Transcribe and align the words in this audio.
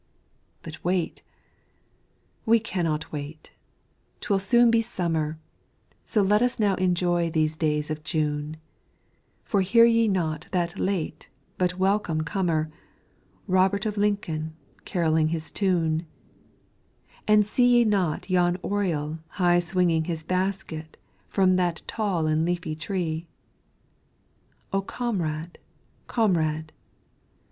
But 0.63 0.83
wait! 0.83 1.21
We 2.43 2.59
cannot 2.59 3.11
wait 3.11 3.51
'Twill 4.19 4.39
soon 4.39 4.71
be 4.71 4.81
Summer, 4.81 5.37
So 6.05 6.23
let 6.23 6.41
us 6.41 6.57
now 6.57 6.73
enjoy 6.77 7.29
these 7.29 7.55
days 7.55 7.91
of 7.91 8.03
June, 8.03 8.57
For 9.43 9.61
hear 9.61 9.85
ye 9.85 10.07
not 10.07 10.47
that 10.49 10.79
late, 10.79 11.29
but 11.59 11.77
welcome 11.77 12.21
comer, 12.21 12.71
Robert 13.45 13.85
of 13.85 13.95
Lincoln 13.95 14.55
carroling 14.85 15.27
his 15.27 15.51
tune; 15.51 16.07
And 17.27 17.45
see 17.45 17.67
ye 17.77 17.85
not 17.85 18.27
yon 18.27 18.57
oriole 18.63 19.19
high 19.37 19.59
swinging 19.59 20.05
His 20.05 20.23
basket 20.23 20.97
from 21.27 21.57
that 21.57 21.83
tall 21.85 22.25
and 22.25 22.43
leafy 22.43 22.75
tree 22.75 23.27
O 24.73 24.81
Comrade, 24.81 25.59
Comrade! 26.07 26.71